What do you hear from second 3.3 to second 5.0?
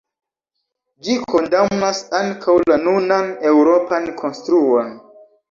eŭropan konstruon.